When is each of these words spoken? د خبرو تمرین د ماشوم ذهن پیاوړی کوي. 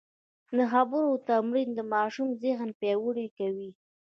د 0.57 0.59
خبرو 0.71 1.11
تمرین 1.27 1.69
د 1.75 1.79
ماشوم 1.93 2.29
ذهن 2.43 2.69
پیاوړی 2.79 3.27
کوي. 3.37 3.69